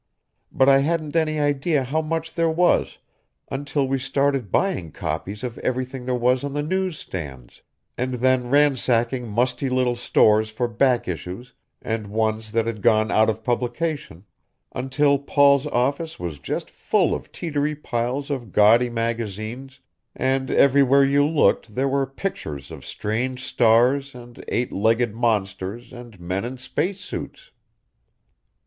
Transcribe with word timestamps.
But 0.51 0.67
I 0.67 0.79
hadn't 0.79 1.15
any 1.15 1.39
idea 1.39 1.83
how 1.83 2.01
much 2.01 2.33
there 2.33 2.49
was, 2.49 2.97
until 3.51 3.87
we 3.87 3.99
started 3.99 4.51
buying 4.51 4.91
copies 4.91 5.43
of 5.43 5.59
everything 5.59 6.07
there 6.07 6.15
was 6.15 6.43
on 6.43 6.53
the 6.53 6.63
news 6.63 6.97
stands, 6.97 7.61
and 7.99 8.15
then 8.15 8.49
ransacking 8.49 9.27
musty 9.27 9.69
little 9.69 9.95
stores 9.95 10.49
for 10.49 10.67
back 10.67 11.07
issues 11.07 11.53
and 11.83 12.07
ones 12.07 12.51
that 12.53 12.65
had 12.65 12.81
gone 12.81 13.11
out 13.11 13.29
of 13.29 13.43
publication, 13.43 14.25
until 14.73 15.19
Paul's 15.19 15.67
office 15.67 16.19
was 16.19 16.39
just 16.39 16.71
full 16.71 17.13
of 17.13 17.31
teetery 17.31 17.75
piles 17.75 18.31
of 18.31 18.51
gaudy 18.51 18.89
magazines 18.89 19.81
and 20.15 20.49
everywhere 20.49 21.03
you 21.03 21.23
looked 21.27 21.75
there 21.75 21.87
were 21.87 22.07
pictures 22.07 22.71
of 22.71 22.83
strange 22.83 23.43
stars 23.45 24.15
and 24.15 24.43
eight 24.47 24.71
legged 24.73 25.13
monsters 25.13 25.93
and 25.93 26.19
men 26.19 26.43
in 26.43 26.57
space 26.57 27.01
suits." 27.01 27.51